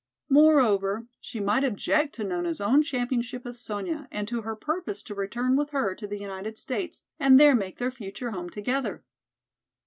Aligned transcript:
Moreover, 0.29 1.05
she 1.19 1.39
might 1.39 1.63
object 1.63 2.15
to 2.15 2.23
Nona's 2.23 2.59
own 2.59 2.81
championship 2.81 3.45
of 3.45 3.55
Sonya 3.55 4.07
and 4.09 4.27
to 4.27 4.41
her 4.41 4.55
purpose 4.55 5.03
to 5.03 5.13
return 5.13 5.55
with 5.55 5.69
her 5.69 5.93
to 5.93 6.07
the 6.07 6.17
United 6.17 6.57
States 6.57 7.03
and 7.19 7.39
there 7.39 7.53
make 7.53 7.77
their 7.77 7.91
future 7.91 8.31
home 8.31 8.49
together. 8.49 9.03